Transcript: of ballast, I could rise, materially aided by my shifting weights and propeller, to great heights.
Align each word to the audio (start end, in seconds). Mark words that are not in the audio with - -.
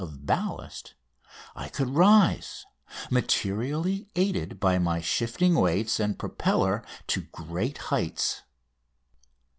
of 0.03 0.25
ballast, 0.25 0.95
I 1.55 1.67
could 1.69 1.91
rise, 1.91 2.65
materially 3.11 4.07
aided 4.15 4.59
by 4.59 4.79
my 4.79 4.99
shifting 4.99 5.53
weights 5.53 5.99
and 5.99 6.17
propeller, 6.17 6.83
to 7.05 7.27
great 7.31 7.77
heights. 7.93 8.41